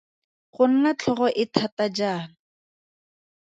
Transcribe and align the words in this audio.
Go 0.55 0.63
nna 0.71 0.91
tlhogo 0.99 1.27
e 1.41 1.43
thata 1.53 1.85
jaana. 1.97 2.35